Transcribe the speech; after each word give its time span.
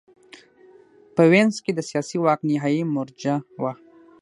په 1.15 1.23
وینز 1.31 1.55
کې 1.63 1.71
د 1.73 1.79
سیاسي 1.89 2.17
واک 2.23 2.39
نهايي 2.49 2.81
مرجع 2.95 3.35
وه 3.61 3.73